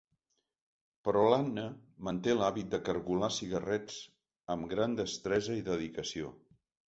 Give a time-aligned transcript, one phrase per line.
[1.07, 1.65] Però l'Anna
[2.07, 3.99] manté l'hàbit de cargolar cigarrets
[4.57, 6.33] amb gran destresa i dedicació.